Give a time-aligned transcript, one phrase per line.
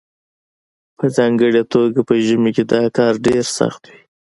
[0.97, 4.01] په ځانګړې توګه په ژمي کې دا کار ډیر سخت وي